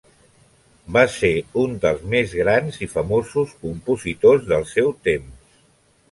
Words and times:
Va 0.95 1.01
ser 1.15 1.29
un 1.63 1.75
dels 1.83 2.07
més 2.13 2.33
grans 2.39 2.79
i 2.85 2.89
famosos 2.93 3.51
compositors 3.65 4.47
del 4.53 4.65
seu 4.71 4.89
temps. 5.09 5.61